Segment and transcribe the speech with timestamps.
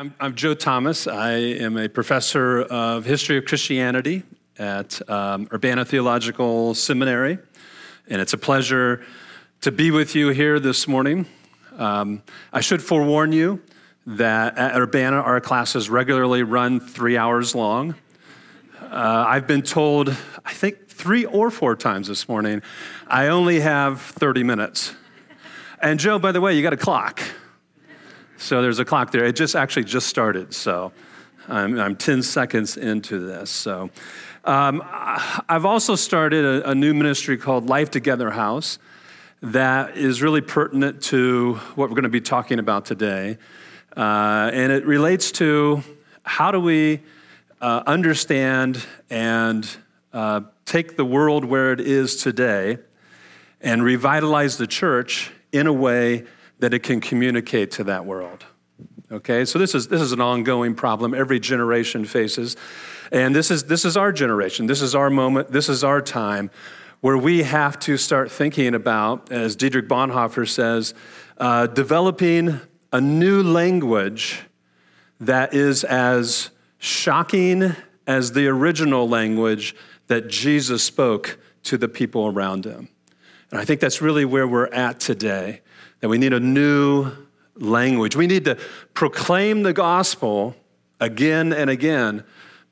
[0.00, 1.06] I'm, I'm Joe Thomas.
[1.06, 4.22] I am a professor of history of Christianity
[4.58, 7.36] at um, Urbana Theological Seminary,
[8.08, 9.04] and it's a pleasure
[9.60, 11.26] to be with you here this morning.
[11.76, 13.60] Um, I should forewarn you
[14.06, 17.94] that at Urbana, our classes regularly run three hours long.
[18.80, 20.08] Uh, I've been told,
[20.46, 22.62] I think three or four times this morning,
[23.06, 24.94] I only have 30 minutes.
[25.82, 27.20] And Joe, by the way, you got a clock.
[28.40, 29.26] So there's a clock there.
[29.26, 30.54] It just actually just started.
[30.54, 30.92] So
[31.46, 33.50] I'm, I'm 10 seconds into this.
[33.50, 33.90] So
[34.44, 38.78] um, I've also started a, a, new ministry called Life Together House
[39.42, 43.36] that is really pertinent to what we're going to be talking about today.
[43.94, 45.82] Uh, and it relates to
[46.22, 47.02] how do we
[47.60, 49.68] uh, understand and
[50.14, 52.78] uh, take the world where it is today
[53.60, 56.24] and revitalize the church in a way
[56.60, 58.44] that it can communicate to that world.
[59.12, 62.56] Okay, so this is, this is an ongoing problem every generation faces.
[63.10, 66.50] And this is, this is our generation, this is our moment, this is our time
[67.00, 70.94] where we have to start thinking about, as Dietrich Bonhoeffer says,
[71.38, 72.60] uh, developing
[72.92, 74.42] a new language
[75.18, 77.74] that is as shocking
[78.06, 79.74] as the original language
[80.06, 82.88] that Jesus spoke to the people around him.
[83.50, 85.62] And I think that's really where we're at today
[86.00, 87.12] that we need a new
[87.56, 88.16] language.
[88.16, 88.56] We need to
[88.94, 90.56] proclaim the gospel
[90.98, 92.24] again and again,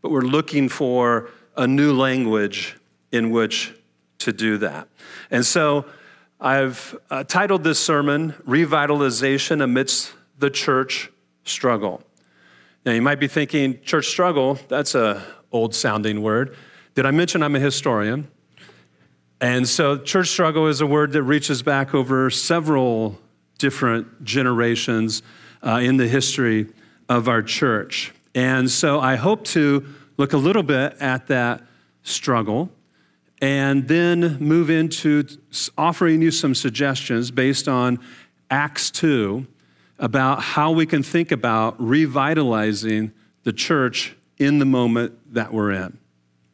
[0.03, 2.77] but we're looking for a new language
[3.13, 3.75] in which
[4.19, 4.89] to do that.
[5.31, 5.85] And so
[6.41, 11.11] I've uh, titled this sermon, Revitalization Amidst the Church
[11.45, 12.03] Struggle.
[12.85, 16.57] Now you might be thinking, church struggle, that's a old sounding word.
[16.95, 18.29] Did I mention I'm a historian?
[19.41, 23.19] And so, church struggle is a word that reaches back over several
[23.59, 25.23] different generations
[25.63, 26.67] uh, in the history
[27.09, 28.13] of our church.
[28.35, 29.87] And so, I hope to
[30.17, 31.63] look a little bit at that
[32.03, 32.71] struggle
[33.41, 35.25] and then move into
[35.77, 38.01] offering you some suggestions based on
[38.51, 39.47] Acts 2
[40.01, 43.13] about how we can think about revitalizing
[43.45, 45.99] the church in the moment that we're in.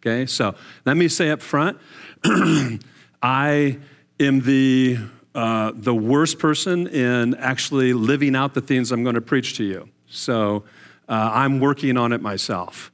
[0.06, 0.54] Okay, so
[0.84, 1.78] let me say up front
[3.22, 3.78] I
[4.20, 4.98] am the,
[5.34, 9.64] uh, the worst person in actually living out the things I'm going to preach to
[9.64, 9.88] you.
[10.06, 10.64] So
[11.08, 12.92] uh, I'm working on it myself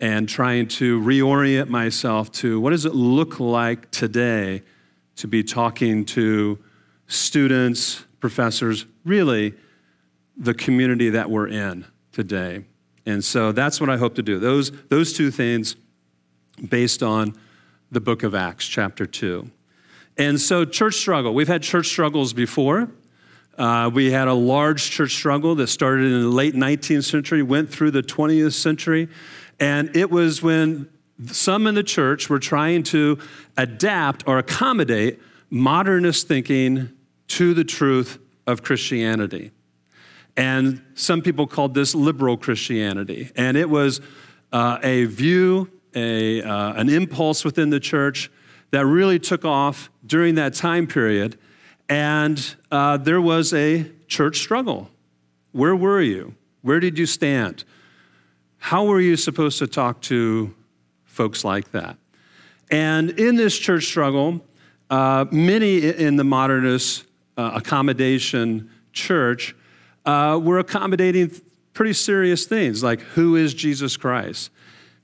[0.00, 4.62] and trying to reorient myself to what does it look like today
[5.14, 6.58] to be talking to
[7.06, 9.54] students, professors, really
[10.36, 12.64] the community that we're in today.
[13.06, 14.40] And so that's what I hope to do.
[14.40, 15.76] Those, those two things
[16.66, 17.34] based on
[17.90, 19.50] the book of Acts, chapter 2.
[20.16, 21.32] And so, church struggle.
[21.32, 22.90] We've had church struggles before.
[23.56, 27.70] Uh, we had a large church struggle that started in the late 19th century, went
[27.70, 29.08] through the 20th century.
[29.58, 30.88] And it was when
[31.26, 33.18] some in the church were trying to
[33.56, 35.20] adapt or accommodate
[35.50, 36.90] modernist thinking
[37.28, 39.50] to the truth of Christianity.
[40.36, 43.32] And some people called this liberal Christianity.
[43.34, 44.00] And it was
[44.52, 48.30] uh, a view a, uh, an impulse within the church
[48.70, 51.38] that really took off during that time period.
[51.88, 54.90] And uh, there was a church struggle.
[55.52, 56.34] Where were you?
[56.62, 57.64] Where did you stand?
[58.58, 60.54] How were you supposed to talk to
[61.04, 61.96] folks like that?
[62.70, 64.44] And in this church struggle,
[64.90, 67.04] uh, many in the modernist
[67.36, 69.54] uh, accommodation church
[70.04, 71.30] uh, were accommodating
[71.72, 74.50] pretty serious things like who is Jesus Christ?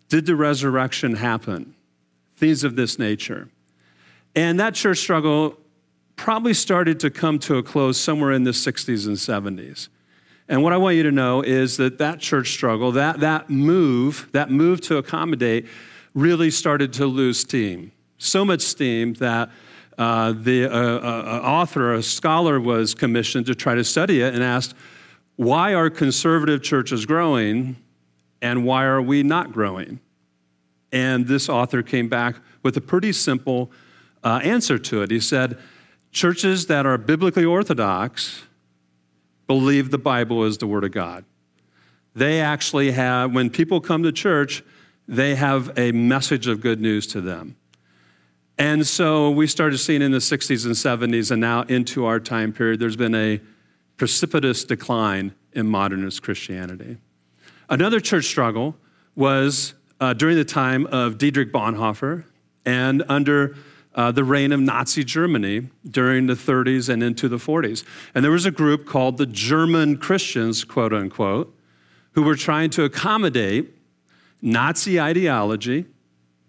[0.09, 1.75] Did the resurrection happen?
[2.37, 3.49] Things of this nature.
[4.35, 5.59] And that church struggle
[6.17, 9.89] probably started to come to a close somewhere in the 60s and 70s.
[10.49, 14.29] And what I want you to know is that that church struggle, that, that move,
[14.33, 15.67] that move to accommodate,
[16.13, 17.93] really started to lose steam.
[18.19, 19.51] So much steam that
[19.97, 24.43] uh, the uh, uh, author, a scholar, was commissioned to try to study it and
[24.43, 24.75] asked,
[25.37, 27.77] why are conservative churches growing
[28.45, 30.01] and why are we not growing?
[30.93, 33.73] And this author came back with a pretty simple
[34.23, 35.11] uh, answer to it.
[35.11, 35.59] He said,
[36.13, 38.43] Churches that are biblically orthodox
[39.47, 41.25] believe the Bible is the Word of God.
[42.15, 44.63] They actually have, when people come to church,
[45.09, 47.57] they have a message of good news to them.
[48.59, 52.53] And so we started seeing in the 60s and 70s, and now into our time
[52.53, 53.41] period, there's been a
[53.97, 56.99] precipitous decline in modernist Christianity.
[57.69, 58.77] Another church struggle
[59.15, 62.25] was uh, during the time of Dietrich Bonhoeffer
[62.67, 63.57] and under
[63.95, 67.85] uh, the reign of Nazi Germany during the 30s and into the 40s.
[68.15, 71.57] And there was a group called the German Christians, quote unquote,
[72.13, 73.73] who were trying to accommodate
[74.43, 75.87] Nazi ideology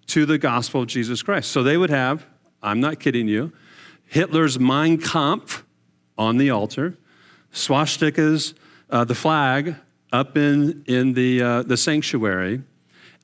[0.08, 1.52] to the gospel of Jesus Christ.
[1.52, 2.26] So they would have,
[2.62, 3.54] I'm not kidding you,
[4.06, 5.66] Hitler's Mein Kampf
[6.18, 6.98] on the altar,
[7.52, 8.54] swastikas,
[8.90, 9.76] uh, the flag
[10.16, 12.62] up in, in the, uh, the sanctuary,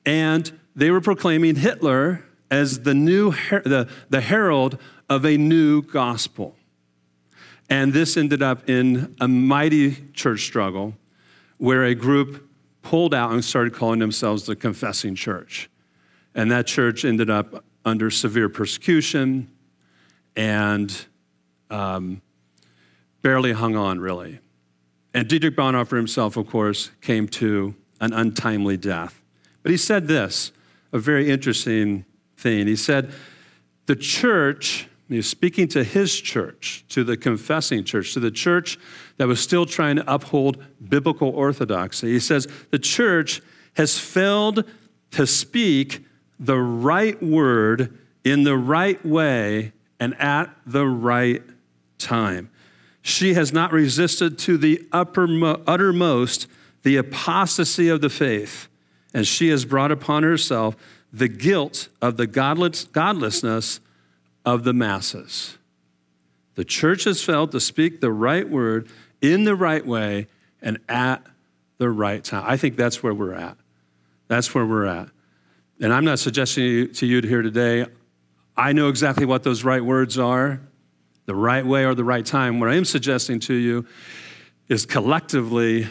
[0.04, 4.78] and they were proclaiming Hitler as the new her- the, the herald
[5.08, 6.54] of a new gospel.
[7.70, 10.94] And this ended up in a mighty church struggle
[11.56, 12.46] where a group
[12.82, 15.70] pulled out and started calling themselves the Confessing Church.
[16.34, 19.50] And that church ended up under severe persecution
[20.36, 21.06] and
[21.70, 22.20] um,
[23.22, 24.40] barely hung on, really.
[25.14, 29.20] And Dietrich Bonhoeffer himself, of course, came to an untimely death.
[29.62, 30.52] But he said this,
[30.92, 32.04] a very interesting
[32.36, 32.66] thing.
[32.66, 33.12] He said,
[33.86, 38.78] The church, he was speaking to his church, to the confessing church, to the church
[39.18, 42.08] that was still trying to uphold biblical orthodoxy.
[42.12, 43.42] He says, The church
[43.74, 44.64] has failed
[45.12, 46.04] to speak
[46.40, 51.42] the right word in the right way and at the right
[51.98, 52.50] time.
[53.02, 56.46] She has not resisted to the uttermost
[56.84, 58.68] the apostasy of the faith,
[59.12, 60.76] and she has brought upon herself
[61.12, 63.80] the guilt of the godless, godlessness
[64.44, 65.58] of the masses.
[66.54, 68.88] The church has failed to speak the right word
[69.20, 70.26] in the right way
[70.60, 71.24] and at
[71.78, 72.44] the right time.
[72.46, 73.56] I think that's where we're at.
[74.28, 75.08] That's where we're at.
[75.80, 77.86] And I'm not suggesting to you here today,
[78.56, 80.60] I know exactly what those right words are,
[81.26, 82.60] the right way or the right time.
[82.60, 83.86] What I am suggesting to you
[84.68, 85.86] is collectively,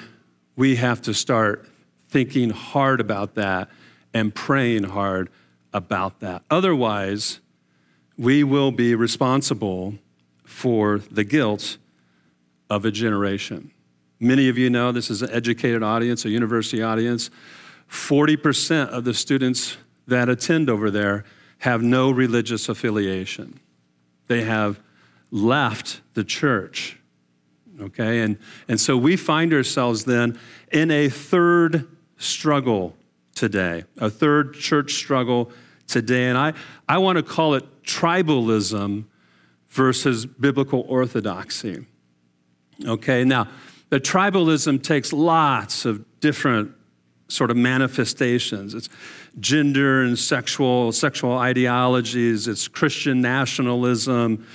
[0.56, 1.68] we have to start
[2.10, 3.70] thinking hard about that
[4.14, 5.30] and praying hard
[5.74, 6.44] about that.
[6.50, 7.40] Otherwise,
[8.18, 9.96] we will be responsible
[10.44, 11.78] for the guilt
[12.70, 13.72] of a generation.
[14.20, 17.30] Many of you know this is an educated audience, a university audience.
[17.90, 21.24] 40% of the students that attend over there
[21.60, 23.60] have no religious affiliation.
[24.28, 24.80] They have
[25.32, 27.00] left the church.
[27.80, 28.20] Okay?
[28.22, 28.38] And,
[28.68, 30.38] and so we find ourselves then
[30.72, 31.88] in a third
[32.18, 32.96] struggle
[33.34, 35.52] today, a third church struggle
[35.88, 36.26] today.
[36.26, 36.54] And I,
[36.88, 39.06] I want to call it tribalism
[39.70, 41.86] versus biblical orthodoxy.
[42.86, 43.48] Okay, now,
[43.90, 46.72] the tribalism takes lots of different
[47.28, 48.74] sort of manifestations.
[48.74, 48.90] It's
[49.40, 54.46] gender and sexual, sexual ideologies, it's Christian nationalism,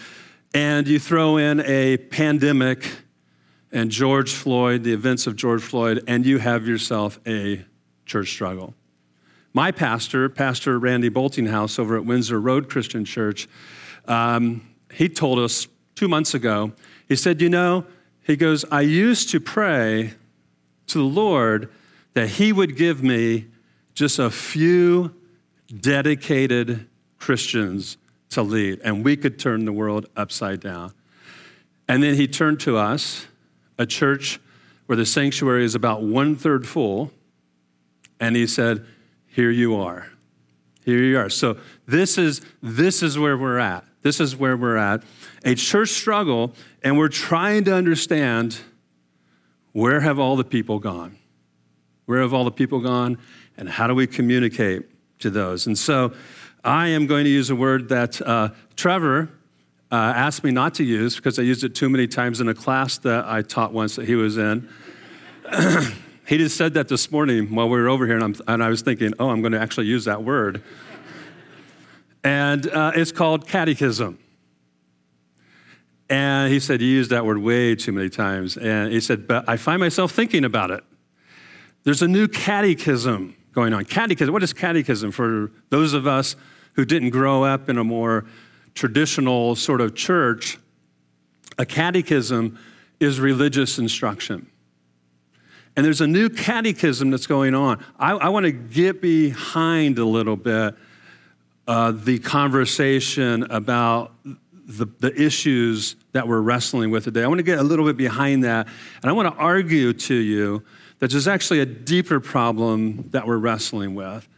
[0.56, 2.90] and you throw in a pandemic
[3.72, 7.62] and George Floyd, the events of George Floyd, and you have yourself a
[8.06, 8.72] church struggle.
[9.52, 13.46] My pastor, Pastor Randy Boltinghouse over at Windsor Road Christian Church,
[14.06, 16.72] um, he told us two months ago,
[17.06, 17.84] he said, You know,
[18.22, 20.14] he goes, I used to pray
[20.86, 21.70] to the Lord
[22.14, 23.44] that he would give me
[23.92, 25.14] just a few
[25.82, 26.86] dedicated
[27.18, 27.98] Christians
[28.30, 30.92] to lead, and we could turn the world upside down.
[31.88, 33.26] And then he turned to us,
[33.78, 34.40] a church
[34.86, 37.10] where the sanctuary is about one third full,
[38.18, 38.84] and he said,
[39.26, 40.08] Here you are.
[40.84, 41.28] Here you are.
[41.28, 43.84] So this is this is where we're at.
[44.02, 45.02] This is where we're at.
[45.44, 48.58] A church struggle, and we're trying to understand
[49.72, 51.18] where have all the people gone?
[52.06, 53.18] Where have all the people gone?
[53.58, 54.84] And how do we communicate
[55.18, 55.66] to those?
[55.66, 56.12] And so
[56.66, 59.30] I am going to use a word that uh, Trevor
[59.92, 62.54] uh, asked me not to use because I used it too many times in a
[62.54, 64.68] class that I taught once that he was in.
[66.26, 68.82] he just said that this morning while we were over here, and, and i was
[68.82, 70.60] thinking, oh, I'm going to actually use that word.
[72.24, 74.18] and uh, it's called catechism.
[76.10, 78.56] And he said, You used that word way too many times.
[78.56, 80.82] And he said, But I find myself thinking about it.
[81.84, 83.84] There's a new catechism going on.
[83.84, 86.34] Catechism, what is catechism for those of us
[86.76, 88.24] who didn't grow up in a more
[88.74, 90.58] traditional sort of church?
[91.58, 92.58] A catechism
[93.00, 94.46] is religious instruction.
[95.74, 97.84] And there's a new catechism that's going on.
[97.98, 100.74] I, I want to get behind a little bit
[101.66, 104.12] uh, the conversation about
[104.52, 107.22] the, the issues that we're wrestling with today.
[107.22, 108.68] I want to get a little bit behind that,
[109.02, 110.62] and I want to argue to you
[110.98, 114.28] that there's actually a deeper problem that we're wrestling with,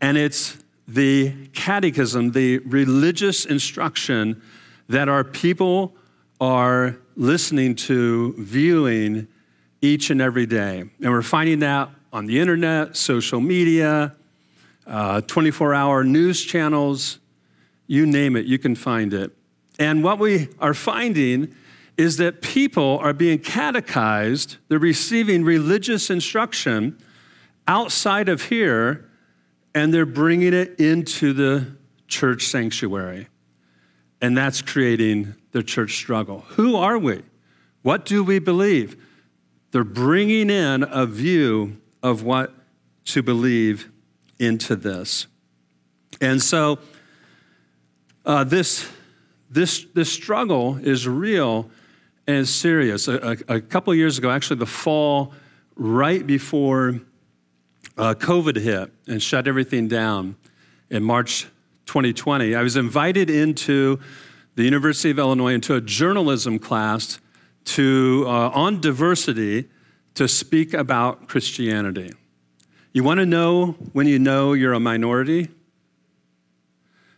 [0.00, 0.56] and it's
[0.88, 4.40] the catechism, the religious instruction
[4.88, 5.94] that our people
[6.40, 9.26] are listening to, viewing
[9.80, 10.80] each and every day.
[11.02, 14.14] And we're finding that on the internet, social media,
[14.86, 17.18] 24 uh, hour news channels,
[17.86, 19.32] you name it, you can find it.
[19.78, 21.54] And what we are finding
[21.96, 26.98] is that people are being catechized, they're receiving religious instruction
[27.66, 29.05] outside of here,
[29.76, 31.66] and they're bringing it into the
[32.08, 33.28] church sanctuary.
[34.22, 36.46] And that's creating the church struggle.
[36.52, 37.22] Who are we?
[37.82, 38.96] What do we believe?
[39.72, 42.54] They're bringing in a view of what
[43.04, 43.90] to believe
[44.38, 45.26] into this.
[46.22, 46.78] And so,
[48.24, 48.88] uh, this,
[49.50, 51.70] this, this struggle is real
[52.26, 53.08] and serious.
[53.08, 55.34] A, a, a couple years ago, actually, the fall
[55.76, 56.98] right before
[57.96, 60.36] uh, COVID hit and shut everything down
[60.90, 61.46] in March
[61.86, 63.98] 2020, I was invited into
[64.54, 67.20] the University of Illinois into a journalism class
[67.64, 69.68] to, uh, on diversity
[70.14, 72.12] to speak about Christianity.
[72.92, 75.48] You want to know when you know you're a minority?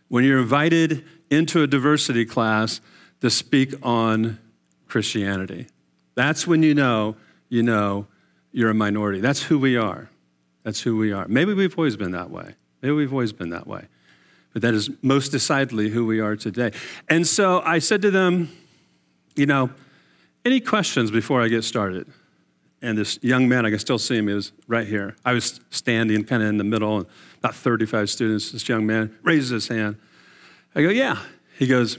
[0.09, 2.81] When you're invited into a diversity class
[3.21, 4.39] to speak on
[4.87, 5.67] Christianity.
[6.15, 7.15] That's when you know
[7.47, 8.07] you know
[8.51, 9.21] you're a minority.
[9.21, 10.09] That's who we are.
[10.63, 11.27] That's who we are.
[11.27, 12.55] Maybe we've always been that way.
[12.81, 13.87] Maybe we've always been that way.
[14.53, 16.71] But that is most decidedly who we are today.
[17.07, 18.49] And so I said to them,
[19.35, 19.69] you know,
[20.43, 22.07] any questions before I get started?
[22.81, 25.15] And this young man, I can still see him, he was right here.
[25.25, 27.05] I was standing kind of in the middle, and
[27.39, 28.51] about 35 students.
[28.51, 29.97] This young man raises his hand.
[30.73, 31.19] I go, yeah.
[31.57, 31.97] He goes,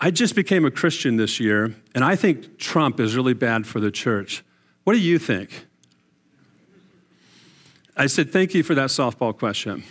[0.00, 3.80] I just became a Christian this year, and I think Trump is really bad for
[3.80, 4.42] the church.
[4.84, 5.66] What do you think?
[7.96, 9.84] I said, Thank you for that softball question.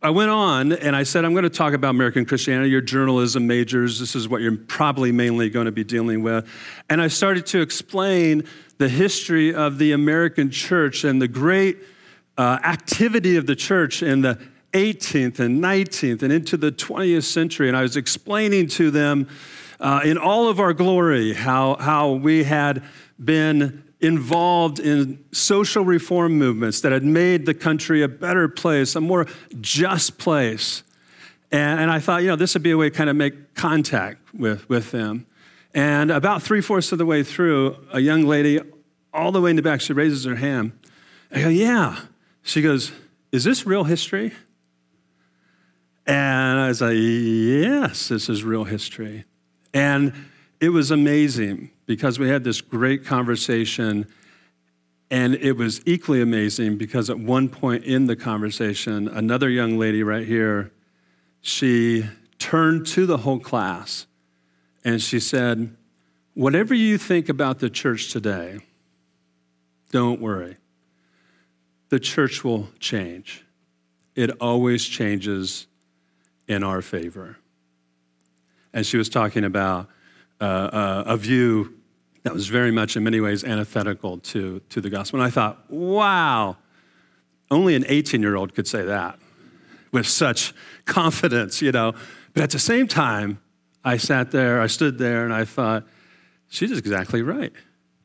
[0.00, 3.48] I went on and I said, I'm going to talk about American Christianity, your journalism
[3.48, 3.98] majors.
[3.98, 6.48] This is what you're probably mainly going to be dealing with.
[6.88, 8.44] And I started to explain
[8.78, 11.78] the history of the American church and the great
[12.36, 14.38] uh, activity of the church in the
[14.72, 17.66] 18th and 19th and into the 20th century.
[17.66, 19.26] And I was explaining to them
[19.80, 22.84] uh, in all of our glory how, how we had
[23.18, 29.00] been involved in social reform movements that had made the country a better place, a
[29.00, 29.26] more
[29.60, 30.84] just place.
[31.50, 33.54] And, and I thought, you know, this would be a way to kind of make
[33.54, 35.26] contact with, with them.
[35.74, 38.60] And about three fourths of the way through, a young lady,
[39.12, 40.72] all the way in the back, she raises her hand.
[41.32, 42.00] I go, yeah.
[42.42, 42.92] She goes,
[43.32, 44.32] is this real history?
[46.06, 49.24] And I was like, yes, this is real history.
[49.74, 50.12] And
[50.60, 54.06] it was amazing because we had this great conversation.
[55.10, 60.02] And it was equally amazing because at one point in the conversation, another young lady
[60.02, 60.70] right here,
[61.40, 62.06] she
[62.38, 64.06] turned to the whole class
[64.84, 65.74] and she said,
[66.34, 68.60] Whatever you think about the church today,
[69.90, 70.56] don't worry.
[71.88, 73.44] The church will change.
[74.14, 75.66] It always changes
[76.46, 77.38] in our favor.
[78.74, 79.88] And she was talking about
[80.40, 81.77] uh, uh, a view
[82.28, 85.18] that was very much, in many ways, antithetical to, to the gospel.
[85.18, 86.58] And I thought, wow,
[87.50, 89.18] only an 18 year old could say that
[89.92, 90.52] with such
[90.84, 91.94] confidence, you know.
[92.34, 93.40] But at the same time,
[93.82, 95.86] I sat there, I stood there, and I thought,
[96.48, 97.50] she's exactly right.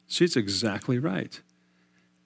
[0.07, 1.41] She's exactly right.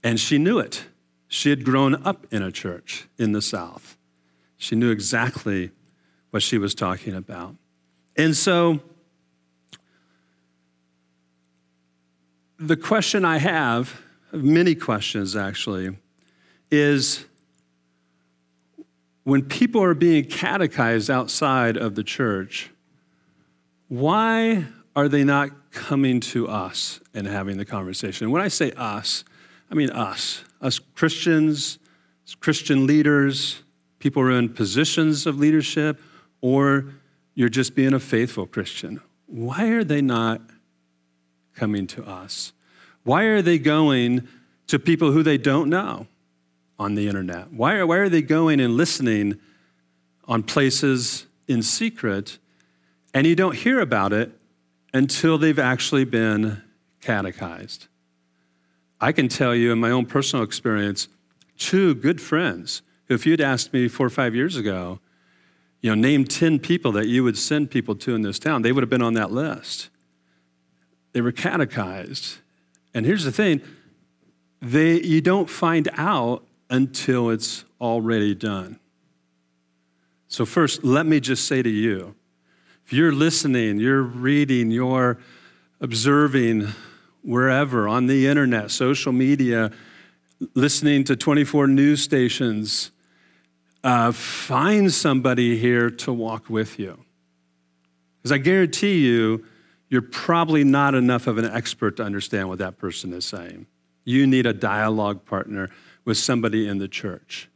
[0.03, 0.85] And she knew it.
[1.27, 3.97] She had grown up in a church in the South.
[4.55, 5.71] She knew exactly
[6.29, 7.55] what she was talking about.
[8.15, 8.81] And so,
[12.59, 15.97] the question I have, many questions actually,
[16.71, 17.25] is
[19.23, 22.71] when people are being catechized outside of the church,
[23.89, 28.31] why are they not coming to us and having the conversation?
[28.31, 29.23] When I say us,
[29.69, 31.77] I mean us, us Christians,
[32.39, 33.61] Christian leaders,
[33.99, 36.01] people who are in positions of leadership,
[36.41, 36.85] or
[37.35, 39.01] you're just being a faithful Christian.
[39.27, 40.41] Why are they not
[41.57, 42.53] coming to us?
[43.03, 44.27] Why are they going
[44.67, 46.07] to people who they don't know
[46.77, 47.51] on the internet?
[47.51, 49.39] Why are, why are they going and listening
[50.25, 52.37] on places in secret
[53.13, 54.31] and you don't hear about it
[54.93, 56.61] until they've actually been
[57.01, 57.87] catechized?
[58.99, 61.07] I can tell you in my own personal experience,
[61.57, 64.99] two good friends, if you'd asked me four or five years ago,
[65.81, 68.71] you know, name 10 people that you would send people to in this town, they
[68.71, 69.89] would have been on that list.
[71.17, 72.37] They were catechized.
[72.93, 73.63] And here's the thing
[74.61, 78.79] they, you don't find out until it's already done.
[80.27, 82.13] So, first, let me just say to you
[82.85, 85.17] if you're listening, you're reading, you're
[85.81, 86.67] observing
[87.23, 89.71] wherever on the internet, social media,
[90.53, 92.91] listening to 24 news stations,
[93.83, 97.03] uh, find somebody here to walk with you.
[98.21, 99.43] Because I guarantee you,
[99.89, 103.67] you're probably not enough of an expert to understand what that person is saying.
[104.03, 105.69] You need a dialogue partner
[106.05, 107.49] with somebody in the church.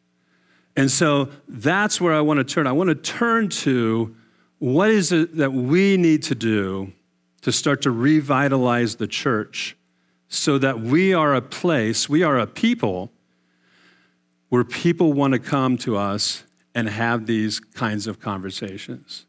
[0.76, 2.68] And so that's where I want to turn.
[2.68, 4.16] I want to turn to
[4.60, 6.94] what is it that we need to do
[7.42, 9.76] to start to revitalize the church
[10.28, 13.12] so that we are a place, we are a people
[14.50, 19.26] where people want to come to us and have these kinds of conversations.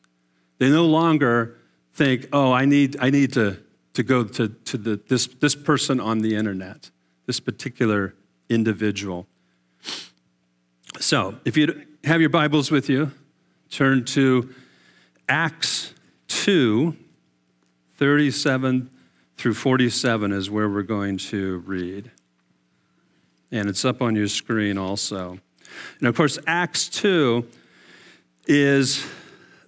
[0.58, 1.56] They no longer
[1.92, 3.58] think, oh, I need, I need to,
[3.94, 6.90] to go to, to the, this, this person on the internet,
[7.26, 8.14] this particular
[8.48, 9.26] individual.
[11.00, 13.12] So, if you have your Bibles with you,
[13.70, 14.54] turn to
[15.28, 15.94] Acts
[16.28, 16.96] 2,
[17.96, 18.90] 37
[19.36, 22.10] through 47 is where we're going to read.
[23.50, 25.38] And it's up on your screen also.
[25.98, 27.46] And of course, Acts 2
[28.46, 29.04] is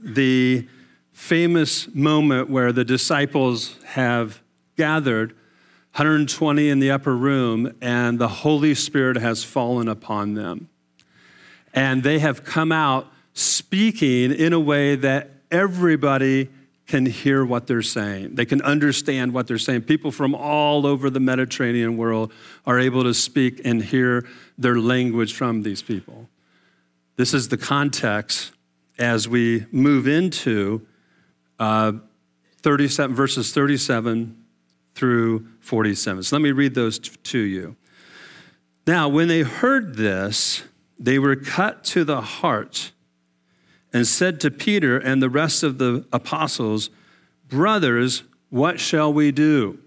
[0.01, 0.69] the
[1.15, 4.43] famous moment where the disciples have
[4.77, 5.31] gathered,
[5.93, 10.69] 120 in the upper room, and the Holy Spirit has fallen upon them.
[11.73, 16.51] And they have come out speaking in a way that everybody
[16.87, 18.35] can hear what they're saying.
[18.35, 19.83] They can understand what they're saying.
[19.83, 22.33] People from all over the Mediterranean world
[22.67, 24.27] are able to speak and hear
[24.59, 26.29] their language from these people.
[27.17, 28.53] This is the context
[28.99, 30.87] as we move into
[31.59, 31.93] uh,
[32.63, 34.45] 37, verses 37
[34.95, 36.23] through 47.
[36.23, 37.77] So let me read those t- to you.
[38.87, 40.63] Now, when they heard this,
[40.99, 42.93] they were cut to the heart
[43.93, 46.91] and said to Peter and the rest of the apostles,
[47.49, 49.79] Brothers, what shall we do?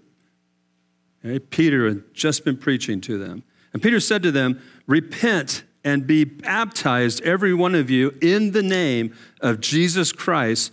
[1.24, 3.42] Okay, Peter had just been preaching to them.
[3.72, 8.62] And Peter said to them, Repent and be baptized, every one of you, in the
[8.62, 10.72] name of Jesus Christ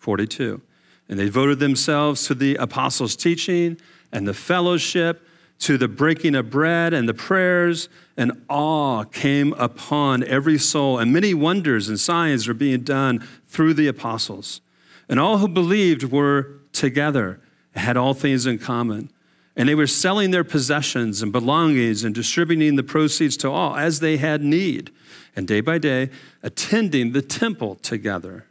[0.00, 0.60] 42.
[1.08, 3.78] And they devoted themselves to the apostles' teaching
[4.12, 5.26] and the fellowship,
[5.60, 11.12] to the breaking of bread and the prayers, and awe came upon every soul, and
[11.12, 14.60] many wonders and signs were being done through the apostles.
[15.08, 17.40] And all who believed were together,
[17.74, 19.10] had all things in common.
[19.56, 24.00] And they were selling their possessions and belongings and distributing the proceeds to all as
[24.00, 24.90] they had need.
[25.36, 26.10] And day by day,
[26.42, 28.46] attending the temple together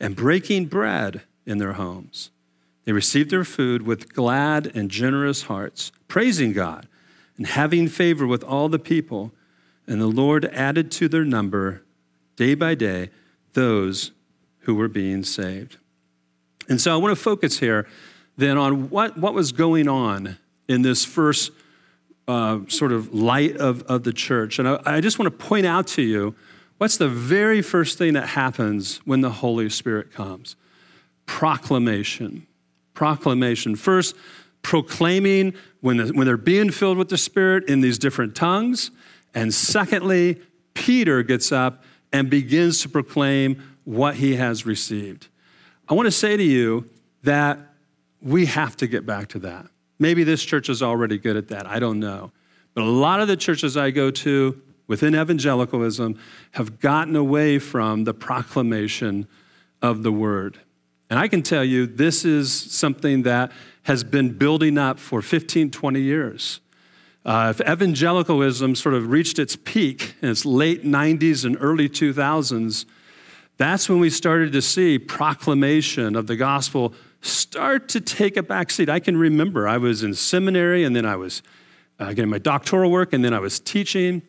[0.00, 2.30] and breaking bread in their homes
[2.84, 6.88] they received their food with glad and generous hearts, praising God
[7.36, 9.32] and having favor with all the people.
[9.86, 11.82] And the Lord added to their number
[12.36, 13.10] day by day
[13.52, 14.12] those
[14.60, 15.76] who were being saved.
[16.68, 17.86] And so I want to focus here
[18.36, 21.52] then on what, what was going on in this first
[22.26, 24.58] uh, sort of light of, of the church.
[24.58, 26.34] And I, I just want to point out to you
[26.82, 30.56] what's the very first thing that happens when the Holy Spirit comes?
[31.26, 32.46] Proclamation
[32.94, 33.74] proclamation.
[33.76, 34.14] First,
[34.62, 38.90] proclaiming when, the, when they're being filled with the Spirit in these different tongues.
[39.34, 40.40] And secondly,
[40.74, 45.28] Peter gets up and begins to proclaim what he has received.
[45.88, 46.88] I want to say to you
[47.22, 47.58] that
[48.20, 49.66] we have to get back to that.
[49.98, 51.66] Maybe this church is already good at that.
[51.66, 52.30] I don't know.
[52.74, 54.60] But a lot of the churches I go to
[54.92, 56.18] within evangelicalism
[56.50, 59.26] have gotten away from the proclamation
[59.80, 60.60] of the word.
[61.08, 63.52] And I can tell you, this is something that
[63.84, 66.60] has been building up for 15, 20 years.
[67.24, 72.84] Uh, if evangelicalism sort of reached its peak in its late 90s and early 2000s,
[73.56, 78.90] that's when we started to see proclamation of the gospel start to take a backseat.
[78.90, 81.42] I can remember I was in seminary and then I was
[81.98, 84.20] uh, getting my doctoral work and then I was teaching.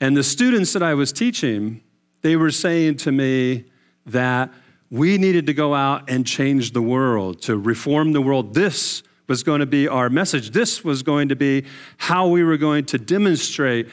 [0.00, 1.82] And the students that I was teaching,
[2.22, 3.66] they were saying to me
[4.06, 4.50] that
[4.90, 8.54] we needed to go out and change the world, to reform the world.
[8.54, 10.50] This was going to be our message.
[10.50, 11.64] This was going to be
[11.98, 13.88] how we were going to demonstrate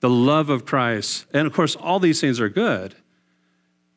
[0.00, 1.26] the love of Christ.
[1.34, 2.94] And of course, all these things are good.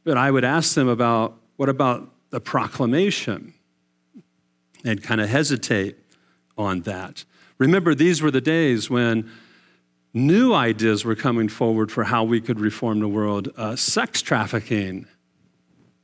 [0.04, 3.54] But I would ask them about what about the proclamation?
[4.84, 5.96] And kind of hesitate
[6.58, 7.24] on that.
[7.60, 9.30] Remember, these were the days when
[10.14, 13.50] new ideas were coming forward for how we could reform the world.
[13.56, 15.08] Uh, sex trafficking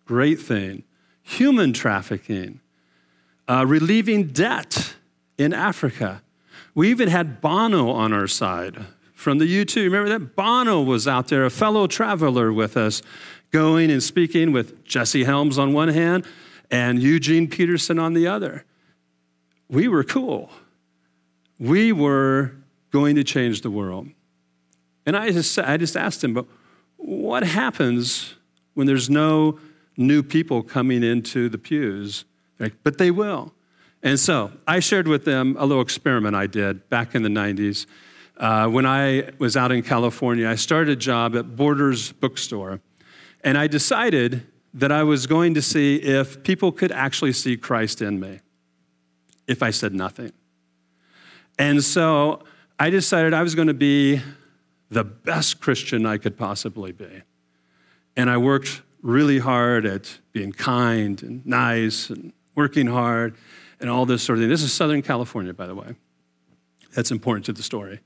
[0.07, 0.83] Great thing.
[1.21, 2.61] human trafficking,
[3.49, 4.95] uh, relieving debt
[5.37, 6.23] in Africa.
[6.73, 9.83] We even had Bono on our side from the U2.
[9.83, 10.37] Remember that?
[10.37, 13.01] Bono was out there, a fellow traveler with us,
[13.51, 16.25] going and speaking with Jesse Helms on one hand
[16.71, 18.63] and Eugene Peterson on the other.
[19.67, 20.49] We were cool.
[21.59, 22.53] We were
[22.91, 24.07] going to change the world.
[25.05, 26.45] And I just, I just asked him, but
[26.97, 28.35] what happens
[28.73, 29.59] when there's no
[29.95, 32.25] new people coming into the pews?
[32.59, 33.53] Like, but they will.
[34.03, 37.85] And so I shared with them a little experiment I did back in the 90s.
[38.37, 42.81] Uh, when I was out in California, I started a job at Borders Bookstore.
[43.43, 48.01] And I decided that I was going to see if people could actually see Christ
[48.01, 48.39] in me
[49.47, 50.33] if I said nothing.
[51.57, 52.43] And so
[52.79, 54.21] I decided I was going to be
[54.89, 57.23] the best Christian I could possibly be.
[58.15, 63.35] And I worked really hard at being kind and nice and working hard
[63.79, 64.49] and all this sort of thing.
[64.49, 65.95] This is Southern California, by the way.
[66.95, 67.99] That's important to the story.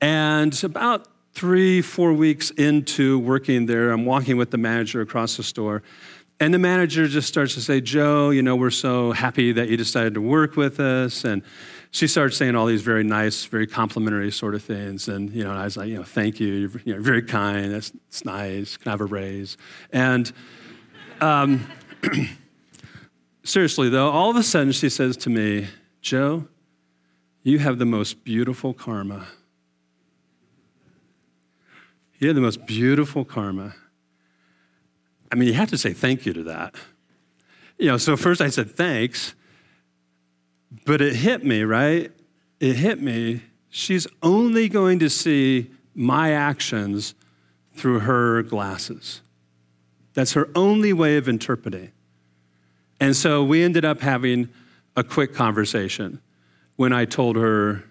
[0.00, 5.42] And about three, four weeks into working there, I'm walking with the manager across the
[5.42, 5.82] store.
[6.40, 9.76] And the manager just starts to say, Joe, you know, we're so happy that you
[9.76, 11.24] decided to work with us.
[11.24, 11.42] And
[11.92, 15.08] she starts saying all these very nice, very complimentary sort of things.
[15.08, 16.48] And, you know, I was like, you know, thank you.
[16.52, 17.72] You're, you know, very kind.
[17.72, 17.92] That's,
[18.24, 18.76] nice.
[18.76, 19.56] Can I have a raise?
[19.92, 20.32] And
[21.20, 21.66] um,
[23.44, 25.68] seriously, though, all of a sudden she says to me,
[26.00, 26.48] Joe,
[27.42, 29.26] you have the most beautiful karma.
[32.18, 33.74] You have the most beautiful karma.
[35.32, 36.74] I mean, you have to say thank you to that.
[37.78, 39.34] You know, so first I said thanks,
[40.84, 42.12] but it hit me, right?
[42.60, 43.42] It hit me.
[43.70, 47.14] She's only going to see my actions
[47.74, 49.22] through her glasses.
[50.14, 51.92] That's her only way of interpreting.
[53.00, 54.50] And so we ended up having
[54.94, 56.20] a quick conversation
[56.76, 57.84] when I told her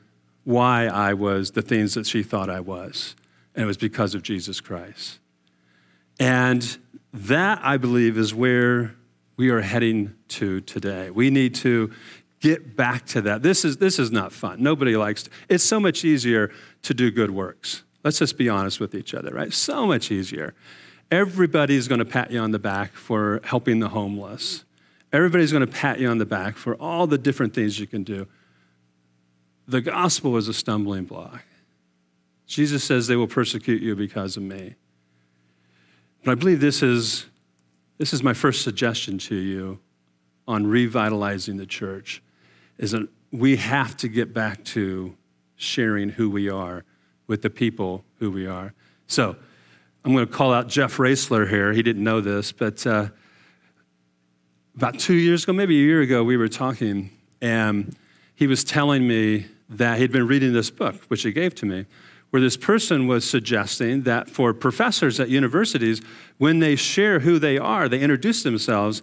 [0.44, 3.16] why I was the things that she thought I was
[3.56, 5.20] and it was because of Jesus Christ.
[6.20, 6.78] And
[7.14, 8.96] that, I believe, is where
[9.38, 11.10] we are heading to today.
[11.10, 11.92] We need to
[12.40, 13.44] get back to that.
[13.44, 14.62] This is, this is not fun.
[14.62, 16.52] Nobody likes to, it's so much easier
[16.84, 17.84] to do good works.
[18.04, 19.54] Let's just be honest with each other, right?
[19.54, 20.54] So much easier.
[21.12, 24.64] Everybody's going to pat you on the back for helping the homeless.
[25.14, 28.04] Everybody's going to pat you on the back for all the different things you can
[28.04, 28.28] do.
[29.68, 31.44] The gospel is a stumbling block.
[32.48, 34.76] Jesus says they will persecute you because of me.
[36.24, 37.26] But I believe this is,
[37.98, 39.80] this is my first suggestion to you
[40.48, 42.22] on revitalizing the church
[42.78, 45.16] is that we have to get back to
[45.56, 46.84] sharing who we are
[47.28, 48.74] with the people who we are.
[49.08, 49.36] So
[50.04, 51.74] I'm going to call out Jeff Raisler here.
[51.74, 53.10] He didn't know this, but uh,
[54.76, 57.96] about two years ago, maybe a year ago, we were talking, and
[58.36, 61.86] he was telling me that he'd been reading this book, which he gave to me,
[62.32, 66.02] where this person was suggesting that for professors at universities,
[66.38, 69.02] when they share who they are, they introduce themselves,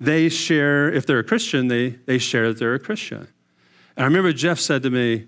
[0.00, 3.28] they share, if they're a Christian, they, they share that they're a Christian.
[3.96, 5.26] And I remember Jeff said to me,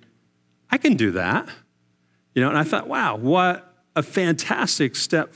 [0.70, 1.48] I can do that.
[2.34, 5.34] You know, and I thought, wow, what a fantastic step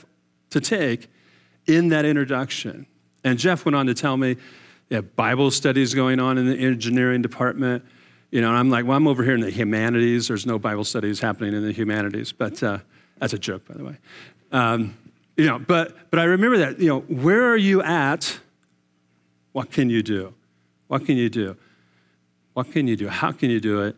[0.51, 1.09] to take
[1.65, 2.85] in that introduction.
[3.23, 4.35] And Jeff went on to tell me,
[4.91, 7.85] have Bible studies going on in the engineering department.
[8.31, 10.29] You know, and I'm like, well, I'm over here in the humanities.
[10.29, 12.79] There's no Bible studies happening in the humanities, but uh,
[13.19, 13.97] that's a joke, by the way.
[14.53, 14.97] Um,
[15.35, 16.79] you know, but but I remember that.
[16.79, 18.39] You know, where are you at?
[19.51, 20.33] What can you do?
[20.87, 21.57] What can you do?
[22.53, 23.09] What can you do?
[23.09, 23.95] How can you do it?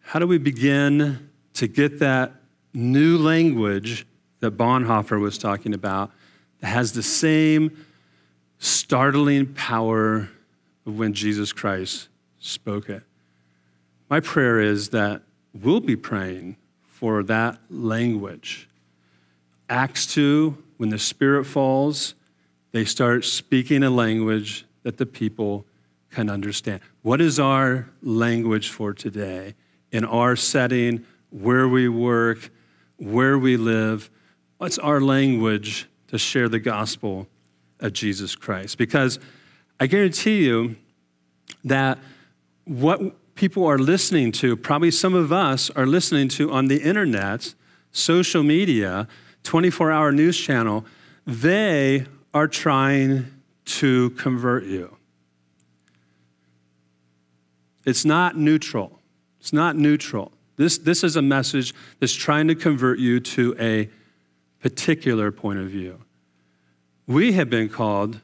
[0.00, 2.32] How do we begin to get that
[2.74, 4.06] new language
[4.40, 6.10] that Bonhoeffer was talking about
[6.60, 7.84] that has the same
[8.58, 10.28] startling power
[10.86, 12.08] of when Jesus Christ
[12.38, 13.02] spoke it?
[14.12, 15.22] My prayer is that
[15.54, 18.68] we'll be praying for that language.
[19.70, 22.14] Acts 2, when the Spirit falls,
[22.72, 25.64] they start speaking a language that the people
[26.10, 26.82] can understand.
[27.00, 29.54] What is our language for today
[29.92, 32.50] in our setting, where we work,
[32.98, 34.10] where we live?
[34.58, 37.28] What's our language to share the gospel
[37.80, 38.76] of Jesus Christ?
[38.76, 39.18] Because
[39.80, 40.76] I guarantee you
[41.64, 41.98] that
[42.66, 43.00] what
[43.34, 47.54] people are listening to, probably some of us are listening to on the internet,
[47.92, 49.08] social media,
[49.42, 50.84] 24 hour news channel,
[51.26, 53.26] they are trying
[53.64, 54.96] to convert you.
[57.84, 58.98] It's not neutral.
[59.40, 60.32] It's not neutral.
[60.56, 63.88] This, this is a message that's trying to convert you to a
[64.60, 66.00] particular point of view.
[67.06, 68.20] We have been called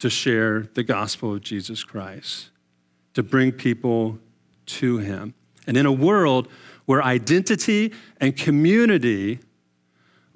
[0.00, 2.50] to share the gospel of Jesus Christ,
[3.14, 4.18] to bring people
[4.68, 5.34] to him.
[5.66, 6.48] And in a world
[6.86, 9.40] where identity and community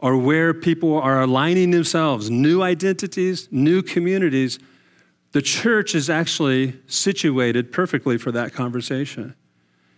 [0.00, 4.58] are where people are aligning themselves, new identities, new communities,
[5.30, 9.34] the church is actually situated perfectly for that conversation.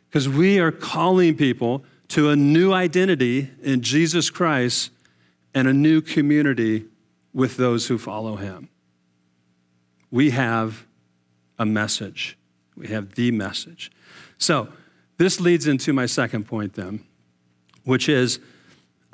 [0.08, 4.90] Because we are calling people to a new identity in Jesus Christ
[5.54, 6.84] and a new community
[7.32, 8.68] with those who follow him.
[10.10, 10.86] We have
[11.58, 12.38] a message.
[12.76, 13.90] We have the message.
[14.44, 14.68] So,
[15.16, 17.02] this leads into my second point, then,
[17.84, 18.40] which is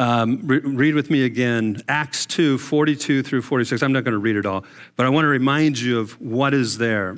[0.01, 3.81] um, re- read with me again Acts 2 42 through 46.
[3.81, 4.65] I'm not going to read it all,
[4.97, 7.17] but I want to remind you of what is there.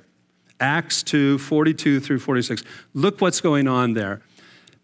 [0.60, 2.62] Acts 2 42 through 46.
[2.92, 4.20] Look what's going on there.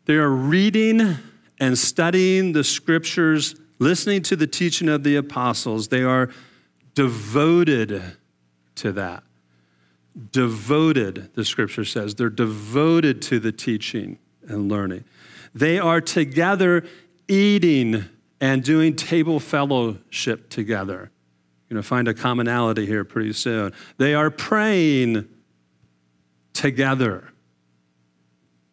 [0.07, 1.19] They are reading
[1.61, 5.89] and studying the scriptures, listening to the teaching of the apostles.
[5.89, 6.31] They are
[6.95, 8.17] devoted
[8.77, 9.23] to that
[10.31, 12.15] devoted, the scripture says.
[12.15, 15.05] They're devoted to the teaching and learning.
[15.55, 16.85] They are together
[17.29, 18.05] eating
[18.41, 21.11] and doing table fellowship together.
[21.69, 23.73] You're going to find a commonality here pretty soon.
[23.99, 25.29] They are praying
[26.53, 27.33] together.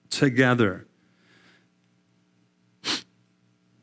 [0.10, 0.88] Together.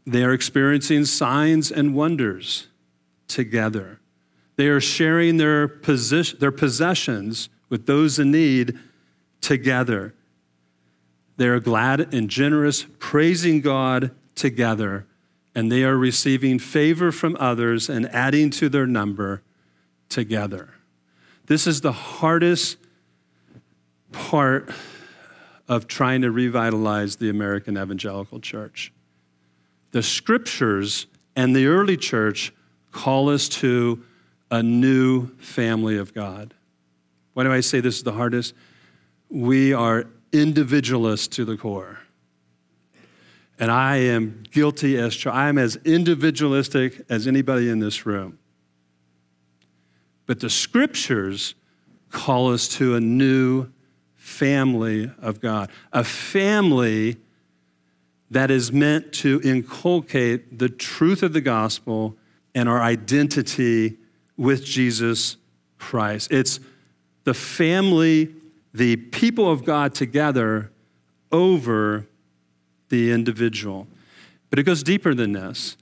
[0.07, 2.69] They are experiencing signs and wonders
[3.29, 4.01] together.
[4.57, 8.79] They are sharing their, position, their possessions with those in need
[9.41, 10.15] together.
[11.39, 15.07] They are glad and generous, praising God together,
[15.55, 19.41] and they are receiving favor from others and adding to their number
[20.11, 20.75] together.
[21.47, 22.77] This is the hardest
[24.13, 24.71] part
[25.67, 28.93] of trying to revitalize the American evangelical church.
[29.93, 32.53] The scriptures and the early church
[32.91, 34.05] call us to
[34.51, 36.53] a new family of God.
[37.35, 38.55] Why do I say this is the hardest?
[39.29, 42.01] We are individualists to the core.
[43.59, 48.39] And I am guilty as I am as individualistic as anybody in this room.
[50.27, 51.55] But the scriptures
[52.11, 53.69] call us to a new
[54.15, 57.17] family of God, a family
[58.31, 62.17] that is meant to inculcate the truth of the gospel
[62.55, 63.99] and our identity
[64.37, 65.37] with Jesus
[65.79, 66.33] Christ.
[66.33, 66.61] It's
[67.25, 68.35] the family,
[68.75, 70.71] the people of God together
[71.31, 72.07] over
[72.89, 73.87] the individual.
[74.51, 75.77] But it goes deeper than this.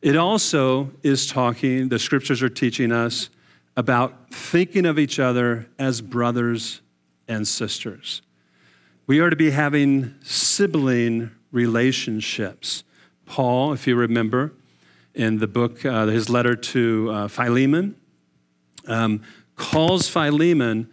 [0.00, 3.28] It also is talking, the scriptures are teaching us
[3.76, 6.80] about thinking of each other as brothers
[7.28, 8.22] and sisters.
[9.06, 12.84] We are to be having sibling relationships.
[13.26, 14.52] Paul, if you remember,
[15.14, 17.96] in the book, uh, his letter to uh, Philemon,
[18.86, 19.22] um,
[19.60, 20.88] calls Philemon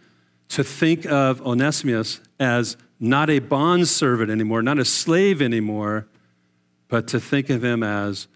[0.50, 6.08] to think of Onesimus as not a bondservant anymore, not a slave anymore,
[6.90, 8.28] but to think of him as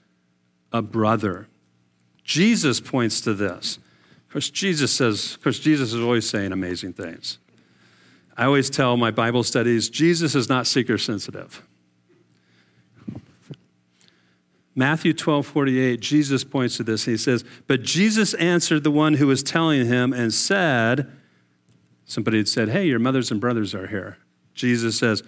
[0.71, 1.47] a brother.
[2.23, 3.77] Jesus points to this.
[4.27, 7.37] Of course, Jesus says, of course, Jesus is always saying amazing things.
[8.37, 11.61] I always tell my Bible studies, Jesus is not seeker sensitive.
[14.73, 17.05] Matthew 12, 48, Jesus points to this.
[17.05, 21.11] He says, But Jesus answered the one who was telling him and said,
[22.05, 24.17] Somebody had said, Hey, your mothers and brothers are here.
[24.53, 25.23] Jesus says,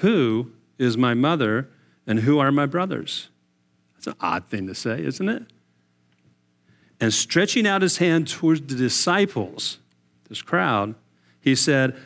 [0.00, 1.68] Who is my mother
[2.06, 3.30] and who are my brothers?
[3.94, 5.44] That's an odd thing to say, isn't it?
[7.00, 9.78] And stretching out his hand towards the disciples,
[10.28, 10.94] this crowd,
[11.40, 11.96] he said,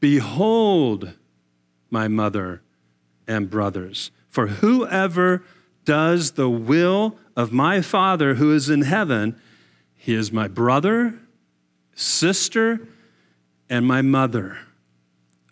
[0.00, 1.14] Behold,
[1.90, 2.60] my mother
[3.26, 4.10] and brothers.
[4.28, 5.44] For whoever
[5.84, 9.40] does the will of my Father who is in heaven,
[9.96, 11.18] he is my brother,
[11.94, 12.88] sister,
[13.68, 14.58] and my mother.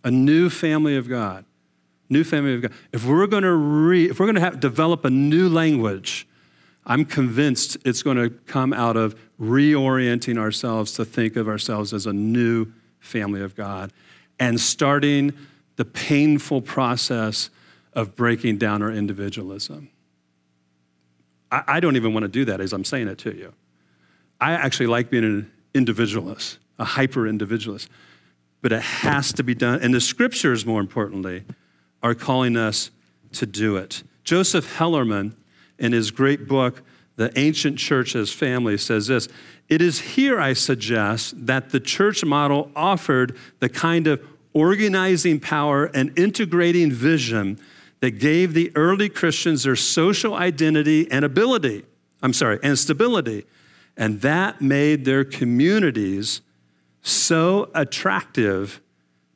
[0.05, 1.45] A new family of God.
[2.09, 2.73] New family of God.
[2.93, 6.27] If we're going to re, if we're going to have, develop a new language,
[6.85, 12.07] I'm convinced it's going to come out of reorienting ourselves to think of ourselves as
[12.07, 13.93] a new family of God
[14.39, 15.33] and starting
[15.77, 17.51] the painful process
[17.93, 19.91] of breaking down our individualism.
[21.53, 23.53] I, I don't even want to do that as I'm saying it to you.
[24.41, 27.89] I actually like being an individualist, a hyper individualist,
[28.61, 29.81] but it has to be done.
[29.83, 31.45] And the scriptures, more importantly,
[32.03, 32.91] are calling us
[33.33, 34.03] to do it.
[34.25, 35.35] Joseph Hellerman,
[35.79, 36.83] in his great book,
[37.17, 39.29] The Ancient Church as Family, says this
[39.69, 44.21] It is here, I suggest, that the church model offered the kind of
[44.53, 47.59] organizing power and integrating vision
[48.03, 51.85] that gave the early Christians their social identity and ability,
[52.21, 53.47] I'm sorry, and stability,
[53.97, 56.41] And that made their communities
[57.01, 58.81] so attractive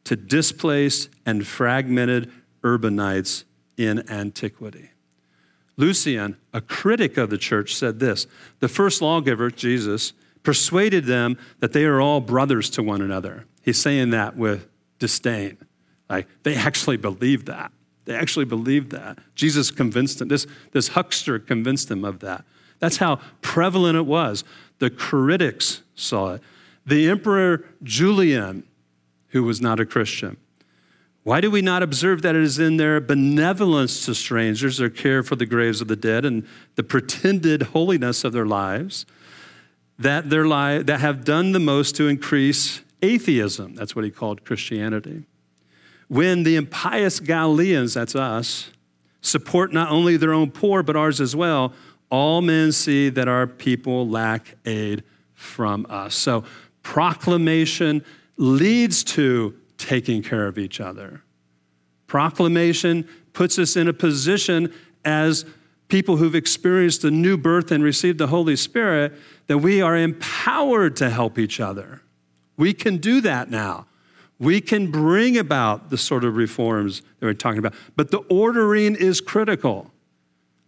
[0.05, 3.45] to displaced and fragmented urbanites
[3.77, 4.91] in antiquity.
[5.77, 8.27] Lucian, a critic of the church, said this
[8.59, 13.45] The first lawgiver, Jesus, persuaded them that they are all brothers to one another.
[13.63, 14.67] He's saying that with
[14.99, 15.59] disdain.
[16.11, 17.71] Like, they actually believed that.
[18.07, 19.19] They actually believed that.
[19.35, 20.29] Jesus convinced them.
[20.29, 22.45] This, this huckster convinced them of that.
[22.79, 24.45] That's how prevalent it was.
[24.79, 26.43] The critics saw it.
[26.87, 28.65] The Emperor Julian,
[29.29, 30.37] who was not a Christian,
[31.25, 35.25] why do we not observe that it is in their benevolence to strangers, their care
[35.25, 39.05] for the graves of the dead, and the pretended holiness of their lives
[39.99, 43.75] that, their li- that have done the most to increase atheism?
[43.75, 45.25] That's what he called Christianity.
[46.09, 48.71] When the impious Galileans, that's us,
[49.21, 51.73] support not only their own poor, but ours as well,
[52.11, 55.03] all men see that our people lack aid
[55.35, 56.15] from us.
[56.15, 56.45] So,
[56.83, 58.05] proclamation
[58.37, 61.23] leads to taking care of each other.
[62.07, 64.73] Proclamation puts us in a position
[65.05, 65.45] as
[65.89, 69.13] people who've experienced the new birth and received the Holy Spirit
[69.47, 72.03] that we are empowered to help each other.
[72.57, 73.87] We can do that now.
[74.39, 77.75] We can bring about the sort of reforms that we're talking about.
[77.95, 79.91] But the ordering is critical.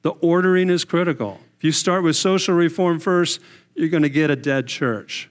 [0.03, 1.41] The ordering is critical.
[1.59, 3.41] If you start with social reform first,
[3.75, 5.29] you're going to get a dead church.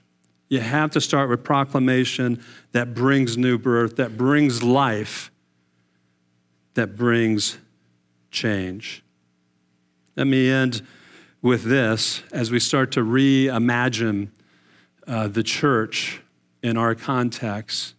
[0.48, 5.30] You have to start with proclamation that brings new birth, that brings life,
[6.74, 7.58] that brings
[8.30, 9.02] change.
[10.16, 10.82] Let me end
[11.42, 14.28] with this as we start to reimagine
[15.06, 16.22] uh, the church
[16.62, 17.94] in our context.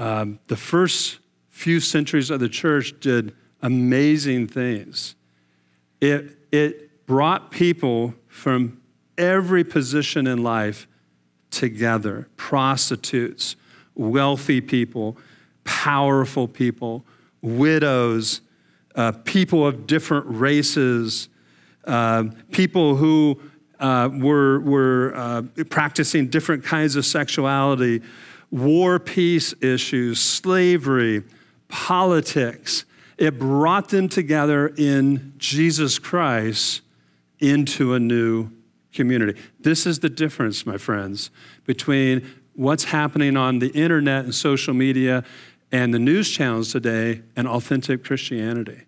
[0.00, 1.18] Um, the first
[1.50, 5.14] few centuries of the church did amazing things.
[6.00, 8.80] It, it brought people from
[9.18, 10.88] every position in life
[11.50, 13.56] together prostitutes,
[13.94, 15.18] wealthy people,
[15.64, 17.04] powerful people,
[17.42, 18.40] widows,
[18.94, 21.28] uh, people of different races,
[21.84, 23.38] uh, people who
[23.80, 28.00] uh, were, were uh, practicing different kinds of sexuality,
[28.50, 31.22] war peace issues, slavery,
[31.68, 32.84] politics.
[33.16, 36.82] It brought them together in Jesus Christ
[37.38, 38.50] into a new
[38.92, 39.38] community.
[39.60, 41.30] This is the difference, my friends,
[41.64, 45.24] between what's happening on the internet and social media
[45.72, 48.82] and the news channels today and authentic Christianity.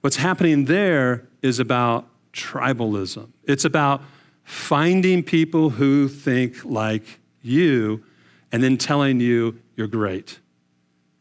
[0.00, 4.02] What's happening there is about tribalism, it's about
[4.42, 8.02] finding people who think like you
[8.52, 10.38] and then telling you you're great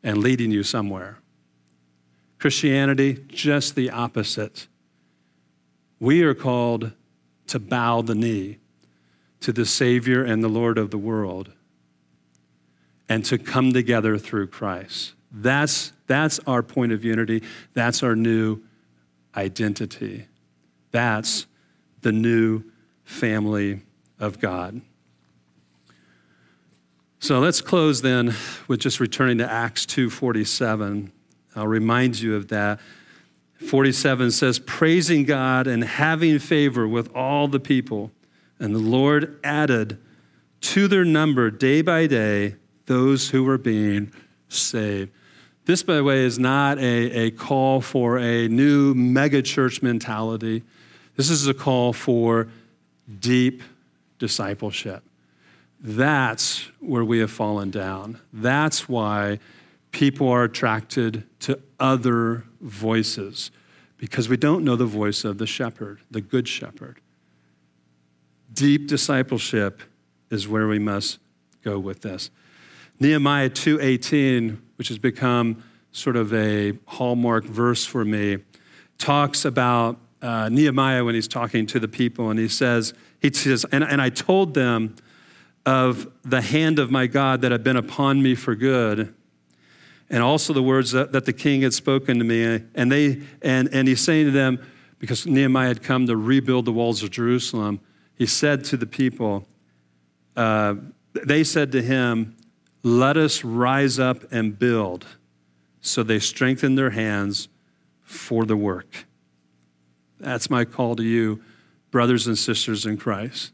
[0.04, 1.17] and leading you somewhere.
[2.38, 4.67] Christianity, just the opposite.
[6.00, 6.91] We are called
[7.48, 8.58] to bow the knee
[9.39, 11.52] to the Savior and the Lord of the world
[13.08, 15.13] and to come together through Christ.
[15.32, 17.44] That's, that's our point of unity.
[17.74, 18.62] That's our new
[19.36, 20.26] identity.
[20.91, 21.46] That's
[22.02, 22.63] the new
[23.04, 23.82] family
[24.20, 24.82] of God.
[27.21, 28.34] So let's close then
[28.67, 31.12] with just returning to Acts 2:47.
[31.55, 32.79] I'll remind you of that.
[33.60, 38.12] 47 says, praising God and having favor with all the people.
[38.60, 39.99] And the Lord added
[40.62, 42.55] to their number day by day
[42.88, 44.12] those who were being
[44.49, 45.12] saved.
[45.65, 50.63] This, by the way, is not a, a call for a new megachurch mentality.
[51.17, 52.47] This is a call for
[53.19, 53.62] deep
[54.17, 55.03] discipleship.
[55.82, 58.20] That's where we have fallen down.
[58.32, 59.39] That's why
[59.91, 63.50] people are attracted to other voices
[63.98, 67.02] because we don't know the voice of the shepherd, the good shepherd.
[68.54, 69.82] Deep discipleship
[70.30, 71.20] is where we must
[71.63, 72.30] go with this.
[73.00, 78.38] Nehemiah 2:18, which has become sort of a hallmark verse for me,
[78.98, 83.65] talks about uh, Nehemiah when he's talking to the people, and he says, he says,
[83.72, 84.96] and, and I told them
[85.66, 89.14] of the hand of my God that had been upon me for good,
[90.09, 92.64] and also the words that, that the king had spoken to me.
[92.76, 94.59] And, they, and, and he's saying to them,
[94.99, 97.80] because Nehemiah had come to rebuild the walls of Jerusalem,
[98.16, 99.47] he said to the people,
[100.36, 100.76] uh,
[101.26, 102.36] they said to him,
[102.84, 105.07] Let us rise up and build.
[105.82, 107.47] So they strengthened their hands
[108.03, 109.05] for the work.
[110.20, 111.41] That's my call to you,
[111.89, 113.51] brothers and sisters in Christ.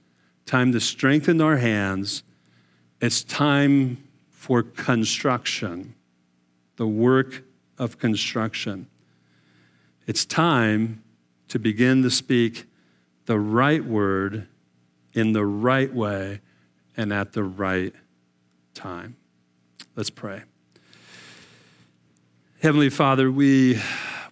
[0.48, 2.24] Time to strengthen our hands.
[3.00, 5.93] It's time for construction
[6.78, 7.43] the work
[7.78, 8.88] of construction.
[10.06, 11.04] It's time
[11.50, 12.66] to begin to speak
[13.26, 14.48] the right word
[15.14, 16.39] in the right way
[16.95, 17.93] and at the right
[18.74, 19.18] time.
[19.95, 20.43] Let's pray.
[22.62, 23.82] Heavenly Father, we,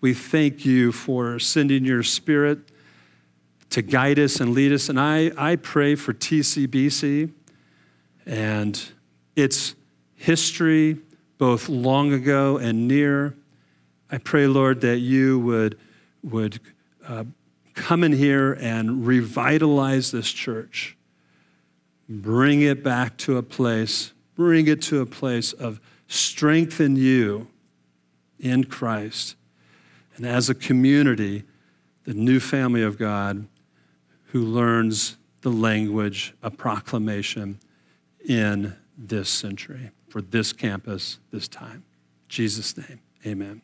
[0.02, 2.60] we thank you for sending your Spirit
[3.70, 4.90] to guide us and lead us.
[4.90, 7.32] And I, I pray for TCBC
[8.26, 8.82] and
[9.36, 9.76] its
[10.16, 10.98] history,
[11.38, 13.36] both long ago and near.
[14.10, 15.78] I pray, Lord, that you would,
[16.24, 16.60] would
[17.08, 17.26] uh,
[17.74, 20.98] come in here and revitalize this church.
[22.08, 27.48] Bring it back to a place, bring it to a place of strength in you
[28.40, 29.36] in Christ.
[30.16, 31.44] And as a community,
[32.06, 33.48] the new family of God
[34.36, 37.58] who learns the language of proclamation
[38.28, 41.76] in this century, for this campus, this time.
[41.76, 43.62] In Jesus' name, amen.